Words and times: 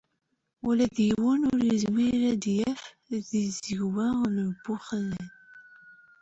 Ula 0.67 0.85
d 0.95 0.97
yiwen 1.07 1.41
ur 1.51 1.61
izmir 1.73 2.21
ad 2.31 2.31
aγ-yaf 2.47 2.83
di 3.27 3.43
tẓegwa 3.53 4.07
n 4.33 4.35
Buxellad. 4.63 5.31